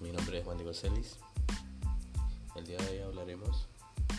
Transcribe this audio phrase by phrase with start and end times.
[0.00, 1.18] mi nombre es Juan Diego Celis.
[2.56, 3.68] El día de hoy hablaremos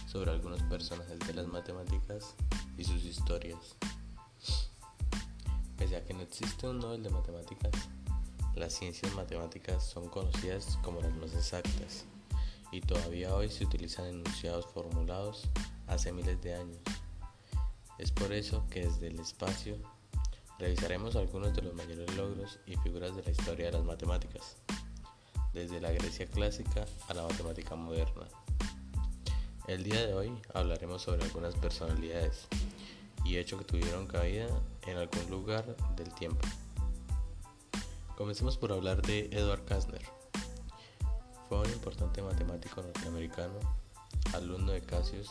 [0.08, 2.36] sobre algunos personajes de las matemáticas
[2.78, 3.78] y sus historias.
[5.78, 7.72] Pese a que no existe un Nobel de matemáticas,
[8.56, 12.06] las ciencias matemáticas son conocidas como las más exactas
[12.72, 15.50] y todavía hoy se utilizan enunciados formulados
[15.88, 16.82] hace miles de años.
[17.98, 19.78] Es por eso que desde el espacio
[20.60, 24.61] revisaremos algunos de los mayores logros y figuras de la historia de las matemáticas
[25.54, 28.28] desde la Grecia clásica a la matemática moderna.
[29.68, 32.48] El día de hoy hablaremos sobre algunas personalidades
[33.26, 34.48] y hechos que tuvieron cabida
[34.88, 36.48] en algún lugar del tiempo.
[38.18, 40.04] Comencemos por hablar de Edward Kastner.
[41.48, 43.60] Fue un importante matemático norteamericano,
[44.34, 45.30] alumno de Cassius.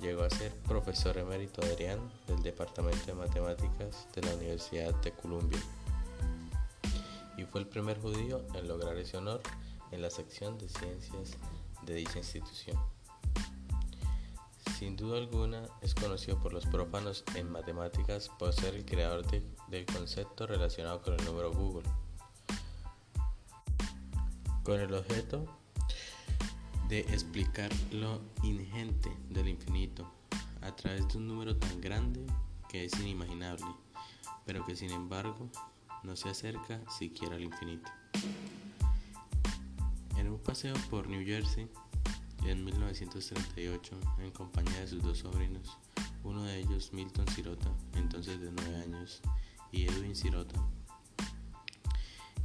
[0.00, 5.60] Llegó a ser profesor emérito Adrián del Departamento de Matemáticas de la Universidad de Columbia
[7.46, 9.40] fue el primer judío en lograr ese honor
[9.90, 11.36] en la sección de ciencias
[11.82, 12.76] de dicha institución.
[14.78, 19.24] Sin duda alguna es conocido por los profanos en matemáticas por ser el creador
[19.68, 21.88] del concepto relacionado con el número Google,
[24.62, 25.46] con el objeto
[26.88, 30.10] de explicar lo ingente del infinito
[30.60, 32.26] a través de un número tan grande
[32.68, 33.66] que es inimaginable,
[34.44, 35.48] pero que sin embargo
[36.06, 37.90] no se acerca siquiera al infinito.
[40.16, 41.68] En un paseo por New Jersey,
[42.44, 45.76] en 1938, en compañía de sus dos sobrinos,
[46.22, 49.20] uno de ellos Milton Sirota, entonces de 9 años,
[49.72, 50.54] y Edwin Sirota,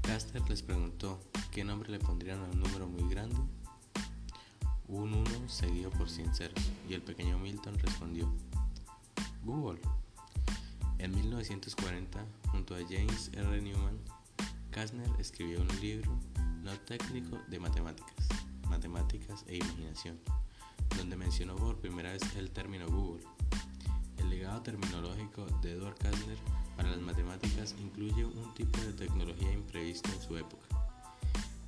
[0.01, 3.37] Caster les preguntó qué nombre le pondrían a un número muy grande.
[4.87, 8.33] Un 1 seguido por 100 ceros, y el pequeño Milton respondió,
[9.43, 9.79] Google.
[11.01, 13.59] En 1940, junto a James R.
[13.59, 13.97] Newman,
[14.69, 16.15] Kastner escribió un libro
[16.61, 18.27] no técnico de matemáticas,
[18.69, 20.19] matemáticas e imaginación,
[20.95, 23.23] donde mencionó por primera vez el término Google.
[24.19, 26.37] El legado terminológico de Edward Kastner
[26.77, 30.67] para las matemáticas incluye un tipo de tecnología imprevista en su época.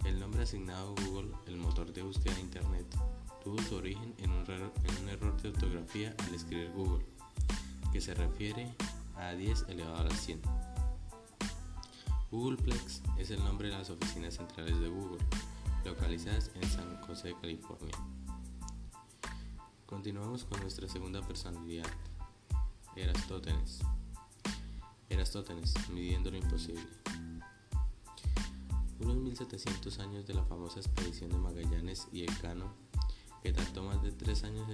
[0.05, 2.85] El nombre asignado a Google, el motor de búsqueda de Internet,
[3.43, 7.03] tuvo su origen en un, en un error de ortografía al escribir Google,
[7.91, 8.92] que se refiere a
[9.31, 10.41] 10 elevado a la 100.
[12.29, 15.23] Googleplex es el nombre de las oficinas centrales de Google,
[15.85, 17.95] localizadas en San José, California.
[19.85, 21.87] Continuamos con nuestra segunda personalidad,
[22.95, 23.79] Erastótenes.
[25.09, 26.85] Erastótenes, midiendo lo imposible.
[28.99, 32.73] Unos 1700 años de la famosa expedición de Magallanes y Elcano,
[33.41, 34.67] que tardó más de tres años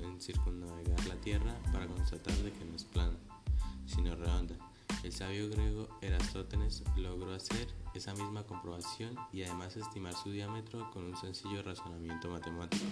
[0.00, 3.16] en circunnavegar la Tierra para constatar de que no es plana
[3.94, 4.54] sino redonda.
[5.02, 11.04] El sabio griego Erastótenes logró hacer esa misma comprobación y además estimar su diámetro con
[11.04, 12.84] un sencillo razonamiento matemático,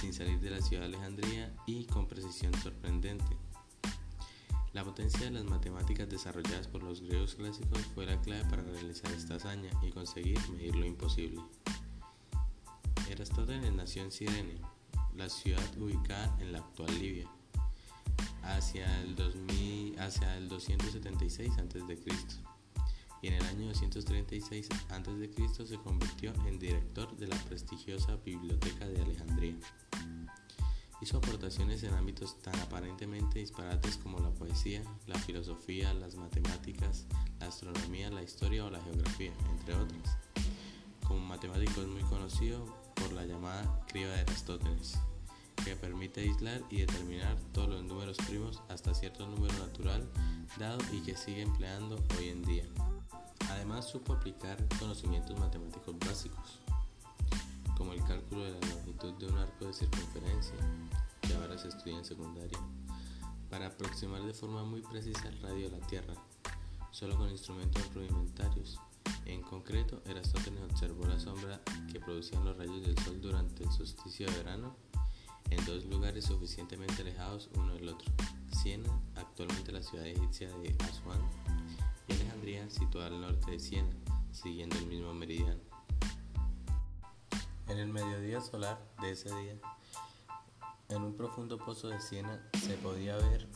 [0.00, 3.36] sin salir de la ciudad de Alejandría y con precisión sorprendente.
[4.74, 9.10] La potencia de las matemáticas desarrolladas por los griegos clásicos fue la clave para realizar
[9.12, 11.40] esta hazaña y conseguir medir lo imposible.
[13.08, 14.60] Erastótenes nació en Cirene,
[15.14, 17.28] la ciudad ubicada en la actual Libia
[18.42, 21.98] hacia el, 2000, hacia el 276 a.C.
[23.22, 25.66] y en el año 236 a.C.
[25.66, 29.56] se convirtió en director de la prestigiosa Biblioteca de Alejandría.
[31.00, 37.06] Hizo aportaciones en ámbitos tan aparentemente disparates como la poesía, la filosofía, las matemáticas,
[37.40, 40.16] la astronomía, la historia o la geografía, entre otras.
[41.06, 42.64] Como matemático es muy conocido
[42.94, 44.96] por la llamada criba de Aristóteles
[45.64, 50.08] que permite aislar y determinar todos los números primos hasta cierto número natural
[50.58, 52.64] dado y que sigue empleando hoy en día.
[53.50, 56.60] Además supo aplicar conocimientos matemáticos básicos,
[57.76, 60.56] como el cálculo de la longitud de un arco de circunferencia,
[61.20, 62.58] que ahora se estudia en secundaria,
[63.50, 66.14] para aproximar de forma muy precisa el radio de la Tierra,
[66.90, 68.78] solo con instrumentos rudimentarios.
[69.26, 71.60] En concreto, Eratóstenes observó la sombra
[71.92, 74.74] que producían los rayos del Sol durante el solsticio de verano
[75.50, 78.10] en dos lugares suficientemente alejados uno del otro.
[78.62, 81.20] Siena, actualmente la ciudad egipcia de Asuán,
[82.08, 83.90] y Alejandría, situada al norte de Siena,
[84.30, 85.60] siguiendo el mismo meridiano.
[87.68, 89.56] En el mediodía solar de ese día,
[90.88, 93.48] en un profundo pozo de Siena, se podía ver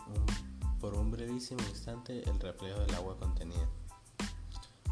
[0.81, 3.69] por un brevísimo instante el reflejo del agua contenida,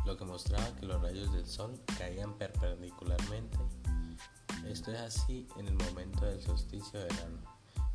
[0.04, 3.58] lo que mostraba que los rayos del sol caían perpendicularmente
[4.68, 7.38] esto es así en el momento del solsticio de verano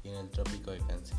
[0.03, 1.17] y en el trópico de Cáncer.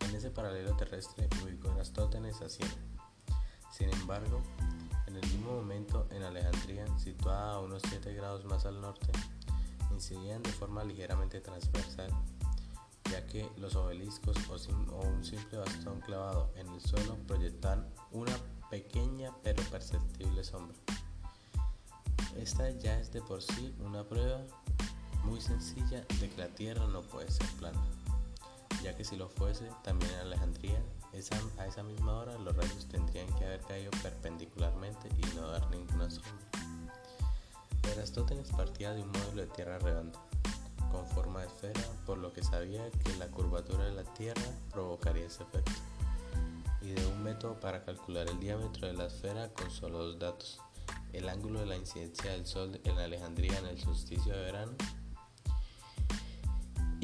[0.00, 4.42] En ese paralelo terrestre ubicó Erastótenes a Sin embargo,
[5.06, 9.06] en el mismo momento, en Alejandría, situada a unos 7 grados más al norte,
[9.90, 12.10] incidían de forma ligeramente transversal,
[13.10, 18.36] ya que los obeliscos o, un simple bastón clavado en el suelo proyectan una
[18.70, 20.76] pequeña pero perceptible sombra.
[22.36, 24.44] Esta ya es de por sí una prueba
[25.24, 27.82] muy sencilla de que la Tierra no puede ser plana,
[28.82, 30.82] ya que si lo fuese, también en Alejandría,
[31.58, 36.10] a esa misma hora los rayos tendrían que haber caído perpendicularmente y no dar ninguna
[36.10, 36.32] sombra.
[37.96, 40.18] Aristóteles partía de un modelo de Tierra redonda,
[40.90, 44.42] con forma de esfera, por lo que sabía que la curvatura de la Tierra
[44.72, 45.72] provocaría ese efecto,
[46.80, 50.60] y de un método para calcular el diámetro de la esfera con solo dos datos,
[51.12, 54.72] el ángulo de la incidencia del Sol en Alejandría en el solsticio de verano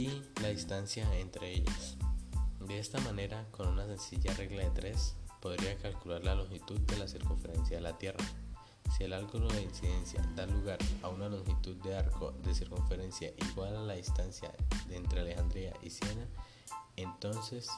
[0.00, 1.96] y la distancia entre ellas.
[2.60, 7.06] De esta manera, con una sencilla regla de 3, podría calcular la longitud de la
[7.06, 8.24] circunferencia de la Tierra.
[8.96, 13.76] Si el ángulo de incidencia da lugar a una longitud de arco de circunferencia igual
[13.76, 14.50] a la distancia
[14.88, 16.26] entre Alejandría y Siena,
[16.96, 17.68] entonces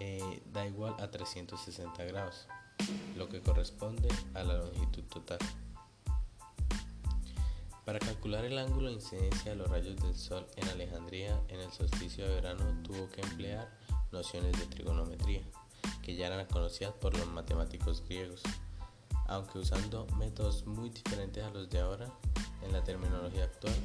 [0.00, 2.46] eh, da igual a 360 grados,
[3.16, 5.38] lo que corresponde a la longitud total.
[7.86, 11.70] Para calcular el ángulo de incidencia de los rayos del Sol en Alejandría en el
[11.70, 13.70] solsticio de verano tuvo que emplear
[14.10, 15.42] nociones de trigonometría,
[16.02, 18.42] que ya eran conocidas por los matemáticos griegos,
[19.28, 22.12] aunque usando métodos muy diferentes a los de ahora
[22.62, 23.76] en la terminología actual.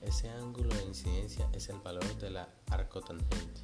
[0.00, 3.60] Ese ángulo de incidencia es el valor de la arcotangente,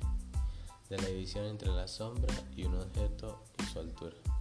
[0.91, 4.36] de la división entre la sombra y un objeto y su altura.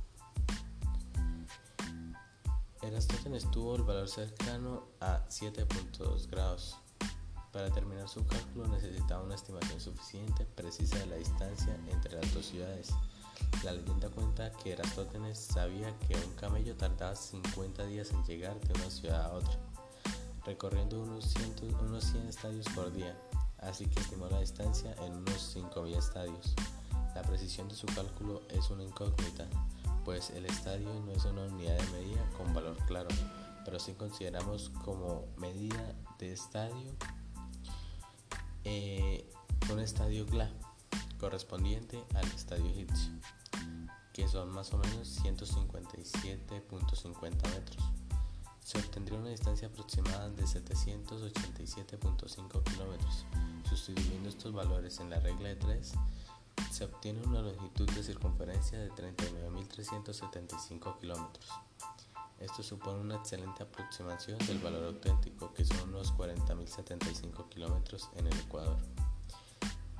[2.85, 6.77] Eratóstenes tuvo el valor cercano a 7.2 grados.
[7.51, 12.45] Para terminar su cálculo necesitaba una estimación suficiente precisa de la distancia entre las dos
[12.45, 12.89] ciudades.
[13.63, 18.73] La leyenda cuenta que Eratóstenes sabía que un camello tardaba 50 días en llegar de
[18.79, 19.57] una ciudad a otra,
[20.45, 21.33] recorriendo unos,
[21.81, 23.17] unos 100 estadios por día,
[23.59, 26.53] así que estimó la distancia en unos 5.000 estadios.
[27.15, 29.47] La precisión de su cálculo es una incógnita,
[30.05, 33.09] pues el estadio no es una unidad de medida con valor claro,
[33.65, 36.93] pero si consideramos como medida de estadio
[38.63, 39.29] eh,
[39.71, 40.49] un estadio GLA
[41.19, 43.11] correspondiente al estadio egipcio,
[44.13, 47.83] que son más o menos 157.50 metros.
[48.59, 53.25] Se obtendría una distancia aproximada de 787.5 kilómetros.
[53.69, 55.93] Sustituyendo estos valores en la regla de 3,
[56.71, 61.49] se obtiene una longitud de circunferencia de 39.375 kilómetros.
[62.39, 68.39] Esto supone una excelente aproximación del valor auténtico, que son unos 40.075 kilómetros en el
[68.39, 68.77] Ecuador.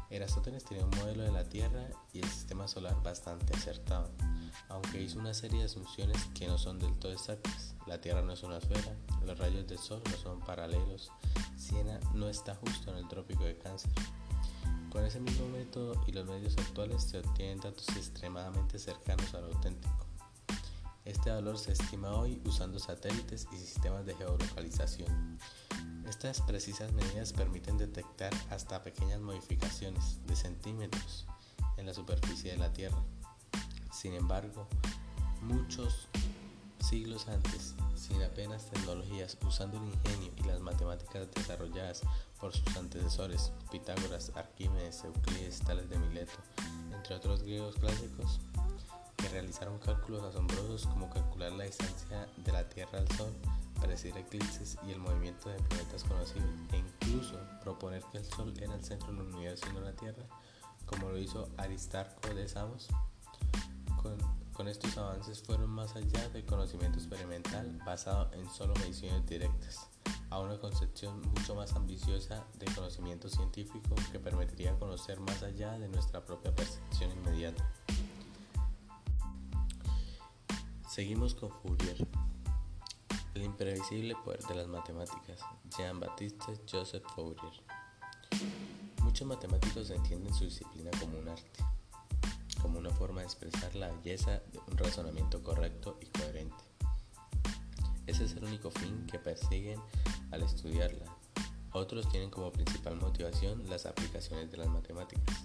[0.10, 4.12] Eratóstenes tenía un modelo de la Tierra y el sistema solar bastante acertado,
[4.70, 7.76] aunque hizo una serie de asunciones que no son del todo exactas.
[7.88, 11.12] La Tierra no es una esfera, los rayos del Sol no son paralelos,
[11.58, 13.92] Siena no está justo en el trópico de Cáncer,
[14.92, 20.06] con ese mismo método y los medios actuales se obtienen datos extremadamente cercanos al auténtico.
[21.06, 25.38] Este valor se estima hoy usando satélites y sistemas de geolocalización.
[26.08, 31.26] Estas precisas medidas permiten detectar hasta pequeñas modificaciones de centímetros
[31.78, 33.04] en la superficie de la Tierra.
[33.92, 34.68] Sin embargo,
[35.42, 36.08] muchos
[36.86, 42.04] siglos antes, sin apenas tecnologías, usando el ingenio y las matemáticas desarrolladas
[42.40, 46.38] por sus antecesores, Pitágoras, Arquímedes, Euclides, Tales de Mileto,
[46.94, 48.40] entre otros griegos clásicos,
[49.18, 53.34] que realizaron cálculos asombrosos como calcular la distancia de la Tierra al Sol,
[53.80, 58.76] predecir eclipses y el movimiento de planetas conocidos, e incluso proponer que el Sol era
[58.76, 60.24] el centro del universo y no la Tierra,
[60.86, 62.90] como lo hizo Aristarco de Samos.
[64.04, 69.90] Con con estos avances fueron más allá del conocimiento experimental basado en solo mediciones directas,
[70.30, 75.90] a una concepción mucho más ambiciosa de conocimiento científico que permitiría conocer más allá de
[75.90, 77.70] nuestra propia percepción inmediata.
[80.88, 82.08] Seguimos con Fourier.
[83.34, 85.42] El imprevisible poder de las matemáticas,
[85.78, 87.54] Jean-Baptiste Joseph Fourier.
[89.04, 91.66] Muchos matemáticos entienden su disciplina como un arte
[92.66, 96.56] como una forma de expresar la belleza de un razonamiento correcto y coherente.
[98.08, 99.80] Ese es el único fin que persiguen
[100.32, 101.06] al estudiarla.
[101.74, 105.44] Otros tienen como principal motivación las aplicaciones de las matemáticas,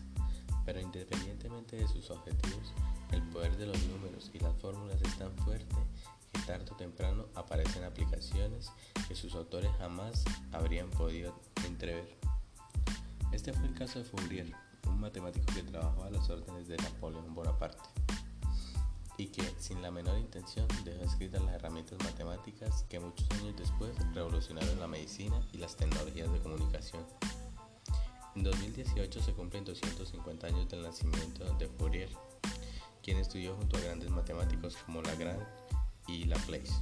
[0.65, 2.73] pero independientemente de sus objetivos,
[3.13, 5.77] el poder de los números y las fórmulas es tan fuerte
[6.33, 8.71] que tarde o temprano aparecen aplicaciones
[9.09, 12.17] que sus autores jamás habrían podido entrever.
[13.31, 14.55] Este fue el caso de Fourier,
[15.01, 17.89] matemático que trabajó a las órdenes de Napoleón Bonaparte
[19.17, 23.93] y que, sin la menor intención, dejó escritas las herramientas matemáticas que muchos años después
[24.15, 27.05] revolucionaron la medicina y las tecnologías de comunicación.
[28.35, 32.09] En 2018 se cumplen 250 años del nacimiento de Fourier,
[33.03, 35.45] quien estudió junto a grandes matemáticos como Lagrange
[36.07, 36.73] y Laplace,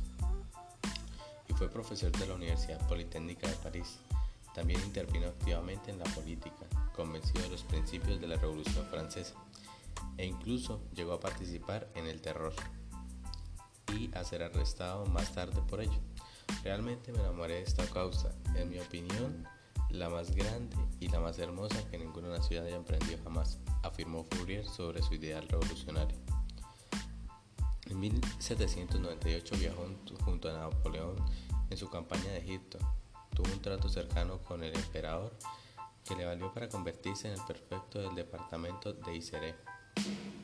[1.48, 3.98] y fue profesor de la Universidad Politécnica de París.
[4.58, 9.34] También intervino activamente en la política, convencido de los principios de la Revolución Francesa
[10.16, 12.52] e incluso llegó a participar en el terror
[13.96, 16.00] y a ser arrestado más tarde por ello.
[16.64, 19.46] Realmente me enamoré de esta causa, en mi opinión,
[19.90, 24.66] la más grande y la más hermosa que ninguna ciudad haya emprendido jamás, afirmó Fourier
[24.66, 26.18] sobre su ideal revolucionario.
[27.86, 29.86] En 1798 viajó
[30.24, 31.14] junto a Napoleón
[31.70, 32.78] en su campaña de Egipto.
[33.38, 35.32] Tuvo un trato cercano con el emperador
[36.04, 39.54] que le valió para convertirse en el prefecto del departamento de Iseré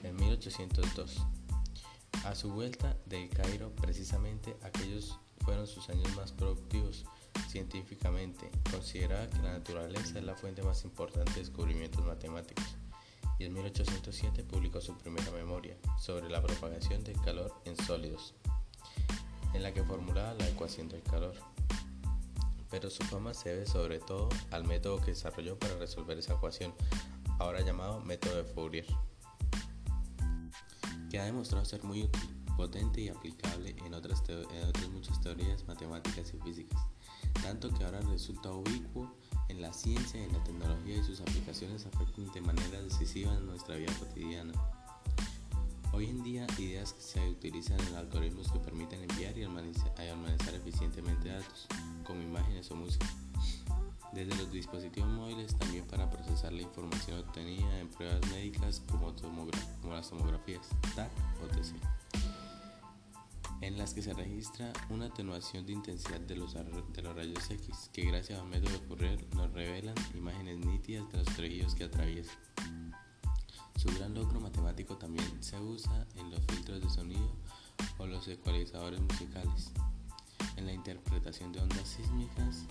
[0.04, 1.16] en 1802.
[2.24, 7.04] A su vuelta del Cairo, precisamente aquellos fueron sus años más productivos
[7.48, 8.48] científicamente.
[8.70, 12.76] Consideraba que la naturaleza es la fuente más importante de descubrimientos matemáticos
[13.40, 18.34] y en 1807 publicó su primera memoria sobre la propagación del calor en sólidos,
[19.52, 21.34] en la que formulaba la ecuación del calor.
[22.74, 26.74] Pero su fama se debe sobre todo al método que desarrolló para resolver esa ecuación,
[27.38, 28.84] ahora llamado método de Fourier
[31.08, 32.20] que ha demostrado ser muy útil,
[32.56, 34.24] potente y aplicable en otras,
[34.90, 36.80] muchas teorías matemáticas y físicas,
[37.44, 39.14] tanto que ahora resulta ubicuo
[39.48, 43.76] en la ciencia en la tecnología y sus aplicaciones afectan de manera decisiva en nuestra
[43.76, 44.52] vida cotidiana.
[45.94, 51.68] Hoy en día, ideas se utilizan en algoritmos que permiten enviar y almacenar eficientemente datos,
[52.02, 53.06] como imágenes o música
[54.12, 59.12] desde los dispositivos móviles también para procesar la información obtenida en pruebas médicas como,
[59.92, 61.10] las tomografías TAC
[61.42, 61.74] o TC,
[63.60, 68.40] en las que se registra una atenuación de intensidad de los, rayos X, que gracias
[68.40, 72.53] al método de Fourier nos revelan imágenes nítidas de los tejidos que atraviesan.
[73.84, 77.30] Su gran logro matemático también se usa en los filtros de sonido
[77.98, 79.72] o los ecualizadores musicales,
[80.56, 82.64] en la interpretación de ondas sísmicas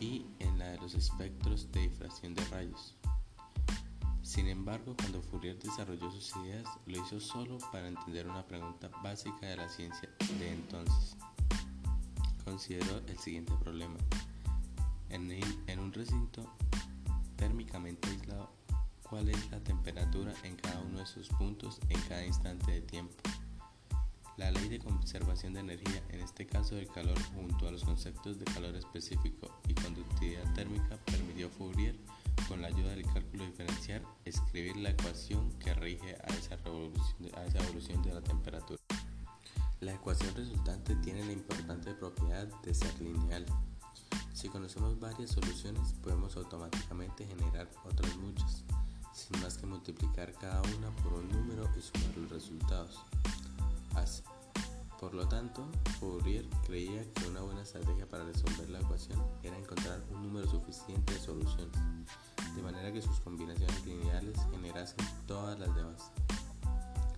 [0.00, 2.94] y en la de los espectros de difracción de rayos.
[4.22, 9.46] Sin embargo, cuando Fourier desarrolló sus ideas, lo hizo solo para entender una pregunta básica
[9.46, 11.16] de la ciencia de entonces.
[12.44, 13.96] Consideró el siguiente problema.
[15.08, 16.44] En, un recinto
[17.36, 18.59] térmicamente aislado,
[19.10, 23.12] ¿cuál es la temperatura en cada uno de sus puntos en cada instante de tiempo?
[24.36, 28.38] La ley de conservación de energía, en este caso del calor, junto a los conceptos
[28.38, 31.96] de calor específico y conductividad térmica, permitió Fourier,
[32.48, 37.58] con la ayuda del cálculo diferencial, escribir la ecuación que rige a esa, a esa
[37.64, 38.80] evolución de la temperatura.
[39.80, 43.44] La ecuación resultante tiene la importante propiedad de ser lineal.
[44.32, 48.64] Si conocemos varias soluciones, podemos automáticamente generar otras muchas,
[49.20, 52.98] sin más que multiplicar cada una por un número y sumar los resultados.
[55.00, 55.66] Por lo tanto,
[55.98, 61.14] Fourier creía que una buena estrategia para resolver la ecuación era encontrar un número suficiente
[61.14, 61.74] de soluciones,
[62.54, 66.10] de manera que sus combinaciones lineales generasen todas las demás.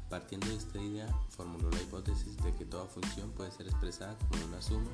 [0.09, 4.45] Partiendo de esta idea, formuló la hipótesis de que toda función puede ser expresada como
[4.45, 4.91] una suma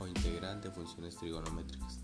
[0.00, 2.00] o integral de funciones trigonométricas.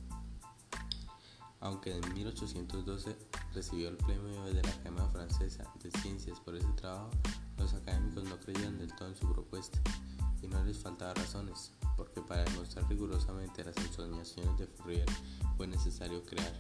[1.61, 3.17] Aunque en 1812
[3.55, 7.11] recibió el premio de la Academia Francesa de Ciencias por ese trabajo,
[7.59, 9.79] los académicos no creían del todo en su propuesta
[10.43, 15.07] y no les faltaba razones, porque para demostrar rigurosamente las ensoñaciones de Fourier
[15.57, 16.55] fue necesario crear,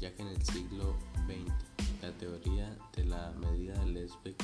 [0.00, 4.42] ya que en el siglo XX la teoría de la medida de Lesbeck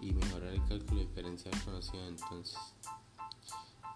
[0.00, 2.58] y mejorar el cálculo diferencial conocido entonces.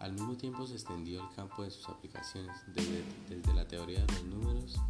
[0.00, 4.12] Al mismo tiempo se extendió el campo de sus aplicaciones, desde, desde la teoría de
[4.12, 4.80] los números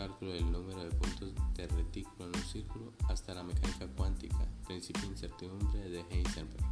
[0.00, 5.02] cálculo del número de puntos de retículo en un círculo hasta la mecánica cuántica, principio
[5.02, 6.64] de incertidumbre de Heisenberg.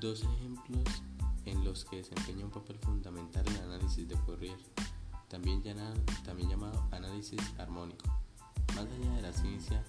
[0.00, 1.02] Dos ejemplos
[1.44, 4.56] en los que desempeña un papel fundamental el análisis de Fourier,
[5.28, 5.62] también,
[6.24, 8.06] también llamado análisis armónico.
[8.68, 9.84] Más allá de la ciencia,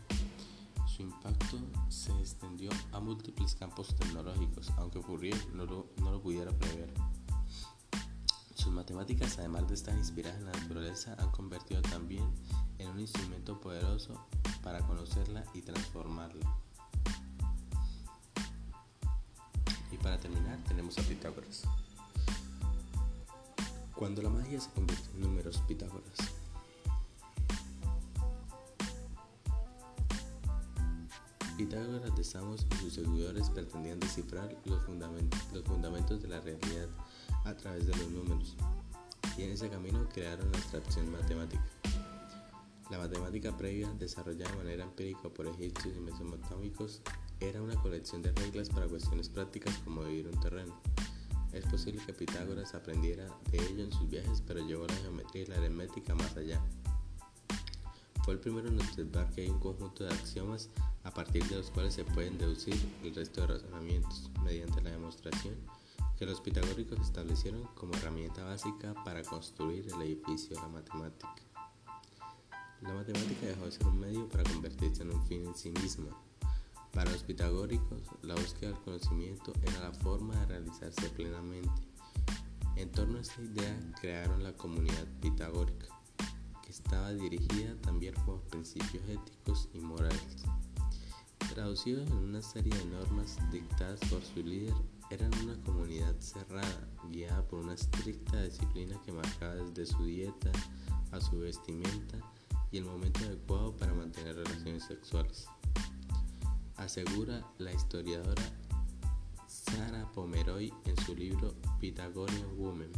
[0.85, 5.80] su impacto se extendió a múltiples campos tecnológicos, aunque Fourier no lo,
[6.21, 6.93] pudiera prever.
[8.55, 12.23] Sus matemáticas, además de estar inspiradas en la naturaleza, han convertido también
[12.77, 14.27] en un instrumento poderoso
[14.63, 16.45] para conocerla y transformarla.
[19.91, 21.63] Y para terminar, tenemos a Pitágoras.
[23.95, 26.30] Cuando la magia se convierte en números, Pitágoras.
[31.61, 36.89] Pitágoras de Samos y sus seguidores pretendían descifrar los fundamentos, de la realidad
[37.45, 38.55] a través de los números,
[39.37, 41.63] y en ese camino crearon la abstracción matemática.
[42.89, 47.03] La matemática previa, desarrollada de manera empírica por egipcios y mesopotámicos,
[47.39, 50.81] era una colección de reglas para cuestiones prácticas como vivir un terreno.
[51.53, 55.45] Es posible que Pitágoras aprendiera de ello en sus viajes, pero llevó la geometría y
[55.45, 56.59] la aritmética más allá.
[58.25, 60.71] Fue el primero en observar que hay un conjunto de axiomas
[61.03, 65.55] a partir de los cuales se pueden deducir el resto de razonamientos, mediante la demostración
[66.21, 71.33] que los pitagóricos establecieron como herramienta básica para construir el edificio de la matemática.
[72.81, 76.15] La matemática dejó de ser un medio para convertirse en un fin en sí misma.
[76.93, 81.81] Para los pitagóricos, la búsqueda del conocimiento era la forma de realizarse plenamente.
[82.75, 85.87] En torno a esta idea crearon la comunidad pitagórica,
[86.63, 90.45] que estaba dirigida también por principios éticos y morales.
[91.53, 94.73] Traducidos en una serie de normas dictadas por su líder,
[95.09, 100.49] eran una comunidad cerrada, guiada por una estricta disciplina que marcaba desde su dieta
[101.11, 102.19] a su vestimenta
[102.71, 105.45] y el momento adecuado para mantener relaciones sexuales.
[106.77, 108.43] Asegura la historiadora
[109.47, 112.93] Sara Pomeroy en su libro Pythagorean Woman.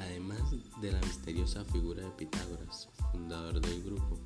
[0.00, 0.40] Además
[0.80, 4.18] de la misteriosa figura de Pitágoras, fundador del grupo,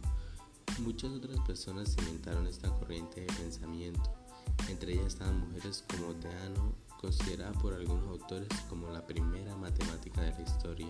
[0.81, 4.19] muchas otras personas cimentaron esta corriente de pensamiento
[4.67, 10.33] entre ellas estaban mujeres como Teano, considerada por algunos autores como la primera matemática de
[10.33, 10.89] la historia.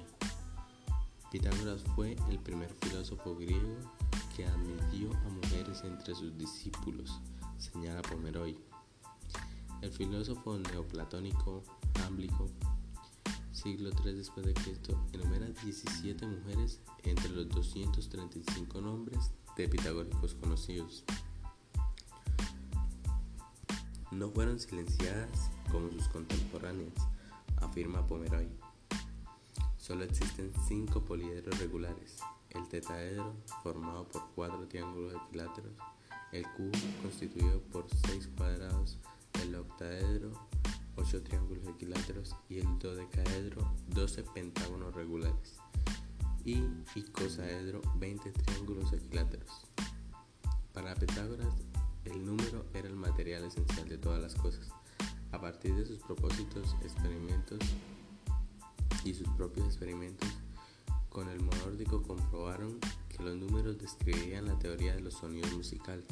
[1.31, 3.77] Pitágoras fue el primer filósofo griego
[4.35, 7.21] que admitió a mujeres entre sus discípulos,
[7.59, 8.59] señala Pomeroy.
[9.81, 11.63] El filósofo neoplatónico
[12.05, 12.49] Ámblico,
[13.53, 21.05] siglo III después de Cristo, enumera 17 mujeres entre los 235 nombres de pitagóricos conocidos
[24.13, 26.95] no fueron silenciadas como sus contemporáneas,
[27.57, 28.49] afirma Pomeroy.
[29.77, 32.19] Solo existen cinco poliedros regulares,
[32.51, 35.73] el tetaedro formado por cuatro triángulos equiláteros,
[36.31, 38.97] el cubo constituido por seis cuadrados,
[39.43, 40.33] el octaedro,
[40.95, 45.59] ocho triángulos equiláteros y el dodecaedro, doce pentágonos regulares
[46.49, 49.67] y icosaedro, 20 triángulos equiláteros.
[50.73, 51.53] Para Pitágoras,
[52.07, 54.67] el número era el material esencial de todas las cosas.
[55.31, 57.59] A partir de sus propósitos, experimentos
[59.05, 60.27] y sus propios experimentos
[61.11, 62.79] con el monórdico comprobaron
[63.11, 66.07] que los números describían la teoría de los sonidos musicales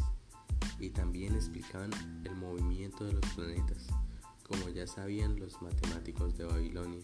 [0.78, 1.90] y también explicaban
[2.24, 3.86] el movimiento de los planetas,
[4.42, 7.00] como ya sabían los matemáticos de Babilonia.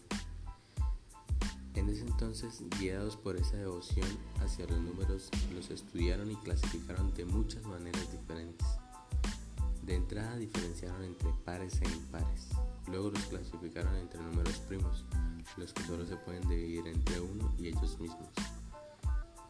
[1.75, 4.07] En ese entonces, guiados por esa devoción
[4.41, 8.67] hacia los números, los estudiaron y clasificaron de muchas maneras diferentes.
[9.81, 12.49] De entrada diferenciaron entre pares e impares.
[12.87, 15.03] Luego los clasificaron entre números primos,
[15.57, 18.29] los que solo se pueden dividir entre uno y ellos mismos.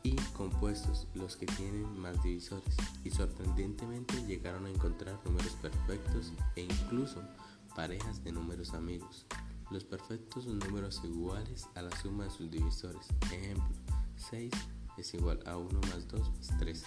[0.01, 2.75] Y compuestos, los que tienen más divisores.
[3.03, 7.21] Y sorprendentemente llegaron a encontrar números perfectos e incluso
[7.75, 9.25] parejas de números amigos.
[9.73, 13.07] Los perfectos son números iguales a la suma de sus divisores.
[13.31, 13.75] Ejemplo,
[14.29, 14.53] 6
[14.99, 16.83] es igual a 1 más 2 más 3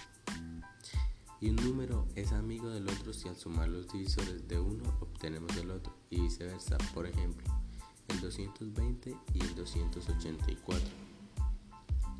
[1.41, 5.53] y un número es amigo del otro si al sumar los divisores de uno obtenemos
[5.57, 6.77] el otro y viceversa.
[6.93, 7.45] Por ejemplo,
[8.07, 10.87] el 220 y el 284.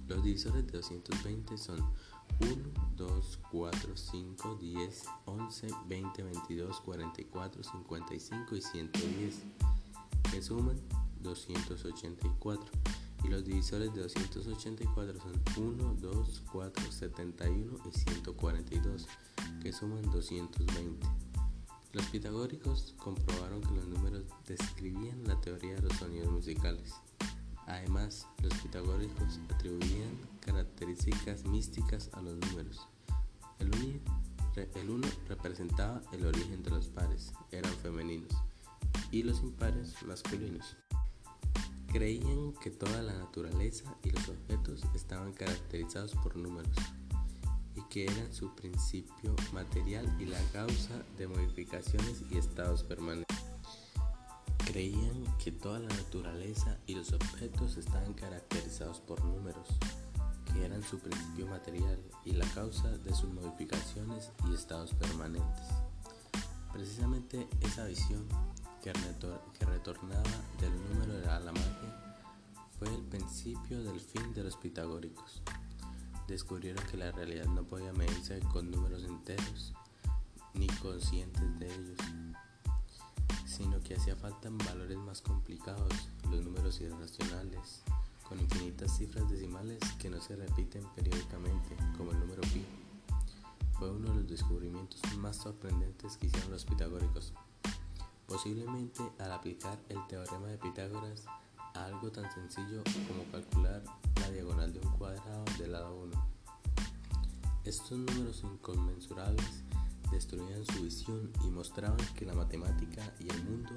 [0.10, 1.80] Los divisores de 220 son
[2.41, 2.53] 1,
[2.97, 9.43] 2, 4, 5, 10, 11, 20, 22, 44, 55 y 110
[10.38, 10.80] que suman
[11.21, 12.71] 284
[13.23, 19.08] y los divisores de 284 son 1, 2, 4, 71 y 142,
[19.63, 21.08] que suman 220.
[21.91, 26.93] Los pitagóricos comprobaron que los números describían la teoría de los sonidos musicales.
[27.65, 32.88] Además, los pitagóricos atribuían características místicas a los números.
[33.58, 33.71] El
[34.88, 38.36] 1 representaba el origen de los pares, eran femeninos,
[39.12, 40.78] y los impares masculinos.
[41.88, 46.76] Creían que toda la naturaleza y los objetos estaban caracterizados por números
[47.76, 53.38] y que eran su principio material y la causa de modificaciones y estados permanentes.
[54.65, 59.67] Creían que toda la naturaleza y los objetos estaban caracterizados por números,
[60.52, 65.67] que eran su principio material y la causa de sus modificaciones y estados permanentes.
[66.74, 68.28] Precisamente esa visión
[68.93, 70.23] que, retornaba
[70.62, 72.23] del número a la magia
[72.80, 75.41] fue el principio del fin de los pitagóricos.
[76.28, 79.73] descubrieron que la realidad no podía medirse con números enteros
[80.54, 81.97] ni conscientes de ellos,
[83.45, 85.91] sino que hacía falta valores más complicados,
[86.30, 87.82] los números irracionales,
[88.28, 92.65] con infinitas cifras decimales que no se repiten periódicamente, como el número pi.
[93.78, 97.34] Fue uno de los descubrimientos más sorprendentes que hicieron los pitagóricos.
[98.28, 101.26] Posiblemente al aplicar el teorema de Pitágoras
[101.74, 103.84] a algo tan sencillo como calcular
[104.20, 106.30] la diagonal de un cuadrado del lado 1.
[107.63, 109.63] Estos números inconmensurables
[110.12, 113.72] destruían su visión y mostraban que la matemática y el mundo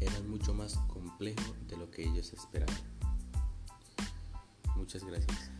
[0.00, 2.76] eran mucho más complejos de lo que ellos esperaban.
[4.76, 5.50] Muchas gracias.